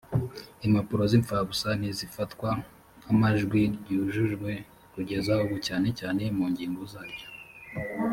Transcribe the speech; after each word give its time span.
impapuro 0.65 1.01
z 1.11 1.13
imfabusa 1.19 1.69
ntizifatwa 1.79 2.49
nk 3.01 3.07
amajwi 3.13 3.61
ryujujwe 3.77 4.51
kugeza 4.93 5.33
ubu 5.43 5.55
cyane 5.67 5.87
cyane 5.99 6.23
mu 6.37 6.45
ngingo 6.51 6.81
zaryo 6.91 7.27